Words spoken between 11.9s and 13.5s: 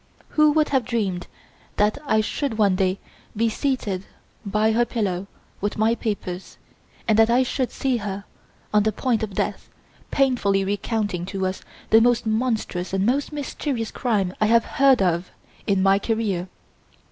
the most monstrous and most